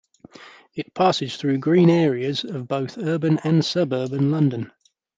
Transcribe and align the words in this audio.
It 0.73 0.95
passes 0.95 1.37
through 1.37 1.59
green 1.59 1.87
areas 1.87 2.43
of 2.43 2.67
both 2.67 2.97
urban 2.97 3.37
and 3.43 3.63
suburban 3.63 4.31
London. 4.31 4.71